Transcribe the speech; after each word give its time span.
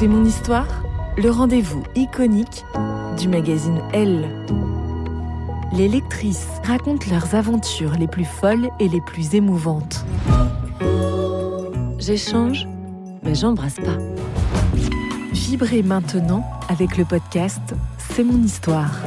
C'est 0.00 0.08
mon 0.08 0.24
histoire, 0.24 0.82
le 1.18 1.28
rendez-vous 1.28 1.82
iconique 1.94 2.64
du 3.18 3.28
magazine 3.28 3.82
Elle. 3.92 4.30
Les 5.74 5.88
lectrices 5.88 6.48
racontent 6.64 7.04
leurs 7.10 7.34
aventures 7.34 7.92
les 7.98 8.06
plus 8.06 8.24
folles 8.24 8.70
et 8.80 8.88
les 8.88 9.02
plus 9.02 9.34
émouvantes. 9.34 10.06
J'échange, 11.98 12.66
mais 13.22 13.34
j'embrasse 13.34 13.76
pas. 13.76 13.98
Vibrez 15.34 15.82
maintenant 15.82 16.46
avec 16.70 16.96
le 16.96 17.04
podcast 17.04 17.74
C'est 17.98 18.24
mon 18.24 18.42
histoire. 18.42 19.02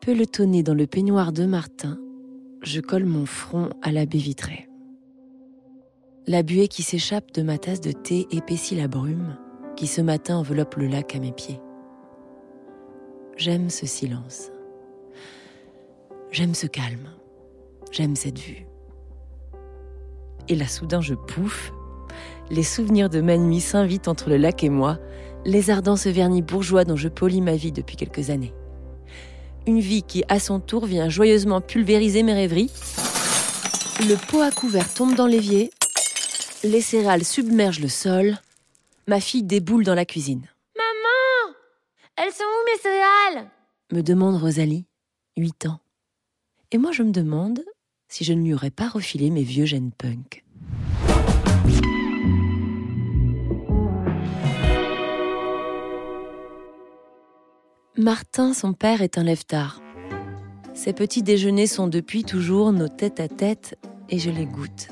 Pelotonné 0.00 0.64
dans 0.64 0.74
le 0.74 0.88
peignoir 0.88 1.30
de 1.30 1.46
Martin, 1.46 1.98
je 2.62 2.80
colle 2.80 3.04
mon 3.04 3.26
front 3.26 3.70
à 3.80 3.92
la 3.92 4.06
baie 4.06 4.18
vitrée. 4.18 4.66
La 6.28 6.42
buée 6.42 6.66
qui 6.66 6.82
s'échappe 6.82 7.30
de 7.34 7.42
ma 7.42 7.56
tasse 7.56 7.80
de 7.80 7.92
thé 7.92 8.26
épaissit 8.32 8.74
la 8.74 8.88
brume 8.88 9.36
qui 9.76 9.86
ce 9.86 10.00
matin 10.00 10.38
enveloppe 10.38 10.74
le 10.74 10.88
lac 10.88 11.14
à 11.14 11.20
mes 11.20 11.30
pieds. 11.30 11.60
J'aime 13.36 13.70
ce 13.70 13.86
silence. 13.86 14.50
J'aime 16.32 16.54
ce 16.54 16.66
calme. 16.66 17.10
J'aime 17.92 18.16
cette 18.16 18.40
vue. 18.40 18.66
Et 20.48 20.56
là 20.56 20.66
soudain 20.66 21.00
je 21.00 21.14
pouffe. 21.14 21.72
Les 22.50 22.64
souvenirs 22.64 23.08
de 23.08 23.20
ma 23.20 23.36
nuit 23.36 23.60
s'invitent 23.60 24.08
entre 24.08 24.28
le 24.28 24.36
lac 24.36 24.64
et 24.64 24.68
moi, 24.68 24.98
lézardant 25.44 25.96
ce 25.96 26.08
vernis 26.08 26.42
bourgeois 26.42 26.84
dont 26.84 26.96
je 26.96 27.08
polis 27.08 27.40
ma 27.40 27.54
vie 27.54 27.70
depuis 27.70 27.94
quelques 27.94 28.30
années. 28.30 28.52
Une 29.68 29.78
vie 29.78 30.02
qui, 30.02 30.24
à 30.28 30.40
son 30.40 30.58
tour, 30.58 30.86
vient 30.86 31.08
joyeusement 31.08 31.60
pulvériser 31.60 32.24
mes 32.24 32.34
rêveries. 32.34 32.72
Le 34.00 34.16
pot 34.28 34.40
à 34.40 34.50
couvert 34.50 34.92
tombe 34.92 35.14
dans 35.14 35.26
l'évier, 35.26 35.70
les 36.66 36.80
céréales 36.80 37.24
submergent 37.24 37.80
le 37.80 37.88
sol, 37.88 38.38
ma 39.06 39.20
fille 39.20 39.42
déboule 39.42 39.84
dans 39.84 39.94
la 39.94 40.04
cuisine. 40.04 40.46
Maman 40.76 41.54
Elles 42.16 42.32
sont 42.32 42.44
où 42.44 42.64
mes 42.66 42.80
céréales? 42.80 43.50
Me 43.92 44.02
demande 44.02 44.36
Rosalie, 44.36 44.84
8 45.36 45.66
ans. 45.66 45.80
Et 46.72 46.78
moi 46.78 46.92
je 46.92 47.02
me 47.02 47.12
demande 47.12 47.64
si 48.08 48.24
je 48.24 48.32
ne 48.32 48.42
lui 48.42 48.54
aurais 48.54 48.70
pas 48.70 48.88
refilé 48.88 49.30
mes 49.30 49.42
vieux 49.42 49.64
gènes 49.64 49.92
punk. 49.92 50.44
Martin, 57.98 58.52
son 58.52 58.74
père, 58.74 59.00
est 59.00 59.16
un 59.16 59.22
lève-tard. 59.22 59.80
Ses 60.74 60.92
petits 60.92 61.22
déjeuners 61.22 61.66
sont 61.66 61.88
depuis 61.88 62.24
toujours 62.24 62.72
nos 62.72 62.88
têtes 62.88 63.20
à 63.20 63.28
tête 63.28 63.78
et 64.10 64.18
je 64.18 64.30
les 64.30 64.44
goûte. 64.44 64.88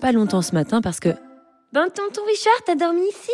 Pas 0.00 0.12
longtemps 0.12 0.42
ce 0.42 0.54
matin 0.54 0.80
parce 0.80 1.00
que 1.00 1.10
Ben 1.72 1.88
tonton 1.94 2.22
Richard, 2.26 2.62
t'as 2.64 2.74
dormi 2.74 3.02
ici? 3.02 3.32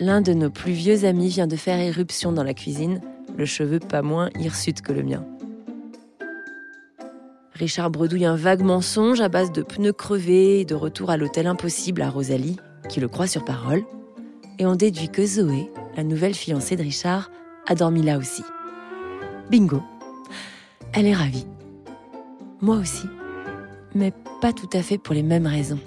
l'un 0.00 0.20
de 0.20 0.32
nos 0.32 0.50
plus 0.50 0.72
vieux 0.72 1.04
amis 1.04 1.28
vient 1.28 1.46
de 1.46 1.54
faire 1.56 1.78
éruption 1.78 2.32
dans 2.32 2.42
la 2.42 2.52
cuisine, 2.52 3.00
le 3.36 3.46
cheveu 3.46 3.78
pas 3.78 4.02
moins 4.02 4.28
hirsute 4.38 4.82
que 4.82 4.92
le 4.92 5.04
mien. 5.04 5.24
Richard 7.52 7.90
bredouille 7.90 8.24
un 8.24 8.34
vague 8.34 8.62
mensonge 8.62 9.20
à 9.20 9.28
base 9.28 9.52
de 9.52 9.62
pneus 9.62 9.92
crevés 9.92 10.60
et 10.60 10.64
de 10.64 10.74
retour 10.74 11.10
à 11.10 11.16
l'hôtel 11.16 11.46
impossible 11.46 12.02
à 12.02 12.10
Rosalie, 12.10 12.56
qui 12.88 12.98
le 12.98 13.06
croit 13.06 13.28
sur 13.28 13.44
parole, 13.44 13.84
et 14.58 14.66
on 14.66 14.74
déduit 14.74 15.08
que 15.08 15.24
Zoé, 15.24 15.70
la 15.96 16.02
nouvelle 16.02 16.34
fiancée 16.34 16.74
de 16.74 16.82
Richard, 16.82 17.30
a 17.68 17.76
dormi 17.76 18.02
là 18.02 18.18
aussi. 18.18 18.42
Bingo 19.48 19.80
Elle 20.92 21.06
est 21.06 21.14
ravie. 21.14 21.46
Moi 22.60 22.76
aussi. 22.76 23.06
Mais 23.94 24.12
pas 24.40 24.52
tout 24.52 24.68
à 24.72 24.82
fait 24.82 24.98
pour 24.98 25.14
les 25.14 25.22
mêmes 25.22 25.46
raisons. 25.46 25.78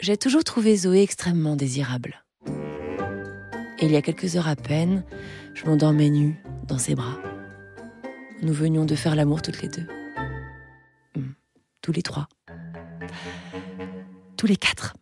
J'ai 0.00 0.16
toujours 0.16 0.42
trouvé 0.44 0.76
Zoé 0.76 1.02
extrêmement 1.02 1.54
désirable. 1.54 2.24
Et 3.78 3.86
il 3.86 3.92
y 3.92 3.96
a 3.96 4.02
quelques 4.02 4.36
heures 4.36 4.48
à 4.48 4.56
peine, 4.56 5.04
je 5.54 5.64
m'endormais 5.66 6.10
nue 6.10 6.40
dans 6.66 6.78
ses 6.78 6.94
bras. 6.94 7.18
Nous 8.42 8.52
venions 8.52 8.84
de 8.84 8.94
faire 8.96 9.14
l'amour 9.14 9.42
toutes 9.42 9.62
les 9.62 9.68
deux. 9.68 9.86
Hmm, 11.16 11.32
Tous 11.80 11.92
les 11.92 12.02
trois. 12.02 12.28
Tous 14.36 14.46
les 14.46 14.56
quatre. 14.56 14.94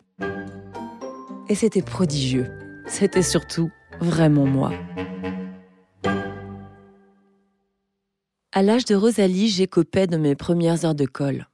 Et 1.48 1.54
c'était 1.54 1.82
prodigieux. 1.82 2.46
C'était 2.86 3.22
surtout 3.22 3.70
vraiment 4.00 4.44
moi. 4.46 4.72
À 8.52 8.62
l'âge 8.62 8.84
de 8.84 8.96
Rosalie, 8.96 9.48
j'écopais 9.48 10.08
de 10.08 10.16
mes 10.16 10.34
premières 10.34 10.84
heures 10.84 10.96
de 10.96 11.06
colle. 11.06 11.46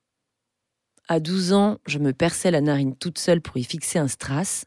À 1.09 1.21
12 1.21 1.53
ans, 1.53 1.77
je 1.87 1.99
me 1.99 2.15
perçais 2.15 2.51
la 2.51 2.63
narine 2.63 2.97
toute 2.97 3.19
seule 3.19 3.43
pour 3.43 3.59
y 3.59 3.65
fixer 3.65 3.99
un 3.99 4.09
strass. 4.09 4.65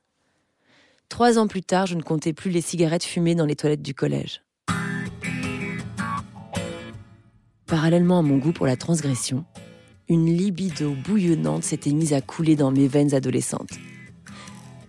Trois 1.09 1.39
ans 1.39 1.47
plus 1.47 1.63
tard, 1.63 1.87
je 1.87 1.95
ne 1.95 2.03
comptais 2.03 2.33
plus 2.33 2.51
les 2.51 2.61
cigarettes 2.61 3.03
fumées 3.03 3.33
dans 3.33 3.47
les 3.47 3.55
toilettes 3.55 3.81
du 3.81 3.95
collège. 3.95 4.43
Parallèlement 7.65 8.19
à 8.19 8.21
mon 8.21 8.37
goût 8.37 8.53
pour 8.53 8.67
la 8.67 8.77
transgression, 8.77 9.43
une 10.07 10.27
libido 10.27 10.93
bouillonnante 10.93 11.63
s'était 11.63 11.93
mise 11.93 12.13
à 12.13 12.21
couler 12.21 12.55
dans 12.55 12.69
mes 12.69 12.87
veines 12.87 13.15
adolescentes. 13.15 13.79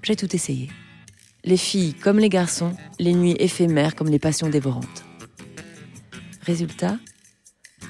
J'ai 0.02 0.16
tout 0.16 0.36
essayé. 0.36 0.68
Les 1.44 1.56
filles 1.56 1.94
comme 1.94 2.18
les 2.18 2.28
garçons, 2.28 2.74
les 2.98 3.14
nuits 3.14 3.36
éphémères 3.38 3.94
comme 3.94 4.10
les 4.10 4.18
passions 4.18 4.50
dévorantes. 4.50 5.04
Résultat, 6.42 6.98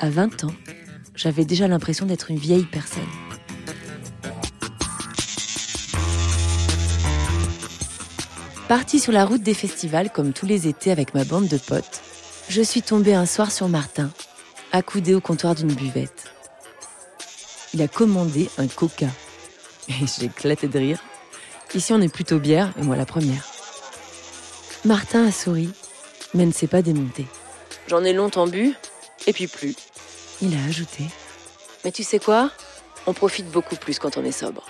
à 0.00 0.08
20 0.08 0.44
ans, 0.44 0.54
j'avais 1.14 1.44
déjà 1.44 1.68
l'impression 1.68 2.06
d'être 2.06 2.30
une 2.30 2.38
vieille 2.38 2.64
personne. 2.64 3.02
Partie 8.66 8.98
sur 8.98 9.12
la 9.12 9.24
route 9.24 9.42
des 9.42 9.54
festivals 9.54 10.10
comme 10.10 10.32
tous 10.32 10.46
les 10.46 10.68
étés 10.68 10.90
avec 10.90 11.14
ma 11.14 11.24
bande 11.24 11.48
de 11.48 11.58
potes, 11.58 12.00
Je 12.48 12.62
suis 12.62 12.82
tombée 12.82 13.14
un 13.14 13.26
soir 13.26 13.52
sur 13.52 13.68
Martin, 13.68 14.10
accoudé 14.72 15.14
au 15.14 15.20
comptoir 15.20 15.54
d'une 15.54 15.72
buvette. 15.72 16.24
Il 17.74 17.82
a 17.82 17.86
commandé 17.86 18.48
un 18.58 18.66
coca. 18.66 19.06
Et 19.88 20.06
j'ai 20.06 20.26
éclaté 20.26 20.66
de 20.66 20.78
rire. 20.78 21.00
Ici, 21.74 21.92
on 21.92 22.00
est 22.00 22.12
plutôt 22.12 22.40
bière, 22.40 22.72
et 22.76 22.82
moi 22.82 22.96
la 22.96 23.06
première. 23.06 23.46
Martin 24.84 25.26
a 25.26 25.30
souri, 25.30 25.70
mais 26.34 26.44
ne 26.44 26.52
s'est 26.52 26.66
pas 26.66 26.82
démonté. 26.82 27.26
J'en 27.86 28.02
ai 28.02 28.12
longtemps 28.12 28.48
bu, 28.48 28.74
et 29.28 29.32
puis 29.32 29.46
plus. 29.46 29.76
Il 30.42 30.56
a 30.56 30.64
ajouté. 30.64 31.04
Mais 31.84 31.92
tu 31.92 32.02
sais 32.02 32.18
quoi? 32.18 32.50
On 33.06 33.12
profite 33.12 33.50
beaucoup 33.50 33.76
plus 33.76 33.98
quand 33.98 34.16
on 34.16 34.24
est 34.24 34.32
sobre. 34.32 34.64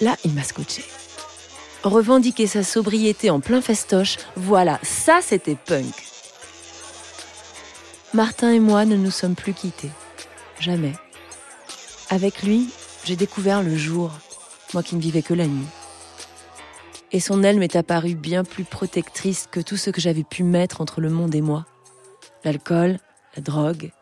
Là, 0.00 0.16
il 0.24 0.32
m'a 0.32 0.42
scotché. 0.42 0.84
Revendiquer 1.82 2.46
sa 2.46 2.62
sobriété 2.62 3.30
en 3.30 3.40
plein 3.40 3.60
festoche, 3.60 4.16
voilà, 4.34 4.78
ça 4.82 5.20
c'était 5.22 5.54
punk. 5.54 5.94
Martin 8.12 8.50
et 8.50 8.60
moi 8.60 8.84
ne 8.84 8.96
nous 8.96 9.10
sommes 9.10 9.34
plus 9.34 9.54
quittés. 9.54 9.90
Jamais. 10.58 10.94
Avec 12.10 12.42
lui, 12.42 12.68
j'ai 13.04 13.16
découvert 13.16 13.62
le 13.62 13.76
jour, 13.76 14.12
moi 14.74 14.82
qui 14.82 14.96
ne 14.96 15.00
vivais 15.00 15.22
que 15.22 15.34
la 15.34 15.46
nuit. 15.46 15.66
Et 17.12 17.20
son 17.20 17.42
aile 17.42 17.58
m'est 17.58 17.76
apparue 17.76 18.14
bien 18.14 18.42
plus 18.42 18.64
protectrice 18.64 19.48
que 19.50 19.60
tout 19.60 19.76
ce 19.76 19.90
que 19.90 20.00
j'avais 20.00 20.24
pu 20.24 20.42
mettre 20.42 20.80
entre 20.80 21.00
le 21.00 21.10
monde 21.10 21.34
et 21.34 21.40
moi. 21.40 21.66
L'alcool, 22.44 22.98
la 23.36 23.42
drogue, 23.42 23.92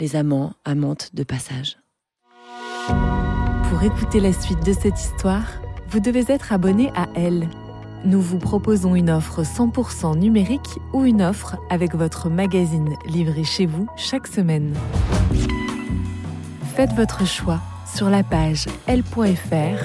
les 0.00 0.16
amants, 0.16 0.54
amantes 0.64 1.14
de 1.14 1.22
passage. 1.22 1.76
Pour 3.68 3.82
écouter 3.84 4.18
la 4.18 4.32
suite 4.32 4.64
de 4.66 4.72
cette 4.72 4.98
histoire, 4.98 5.46
vous 5.90 6.00
devez 6.00 6.24
être 6.28 6.52
abonné 6.52 6.90
à 6.96 7.08
Elle. 7.14 7.48
Nous 8.04 8.20
vous 8.20 8.38
proposons 8.38 8.94
une 8.94 9.10
offre 9.10 9.42
100% 9.42 10.18
numérique 10.18 10.78
ou 10.92 11.04
une 11.04 11.22
offre 11.22 11.56
avec 11.68 11.94
votre 11.94 12.30
magazine 12.30 12.96
livré 13.06 13.44
chez 13.44 13.66
vous 13.66 13.86
chaque 13.96 14.26
semaine. 14.26 14.74
Faites 16.74 16.92
votre 16.92 17.26
choix 17.26 17.60
sur 17.94 18.08
la 18.08 18.22
page 18.22 18.66
l.fr 18.86 19.84